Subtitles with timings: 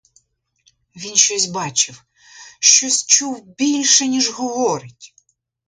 [0.95, 2.03] Він щось бачив,
[2.59, 5.15] щось чув більше, ніж говорить!